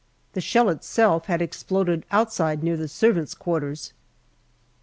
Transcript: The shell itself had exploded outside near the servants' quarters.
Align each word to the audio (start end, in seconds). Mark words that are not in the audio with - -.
The 0.33 0.41
shell 0.41 0.69
itself 0.69 1.25
had 1.27 1.43
exploded 1.43 2.07
outside 2.09 2.63
near 2.63 2.75
the 2.75 2.87
servants' 2.87 3.35
quarters. 3.35 3.93